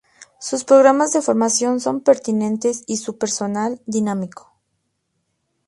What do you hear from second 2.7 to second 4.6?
y su personal, dinámico.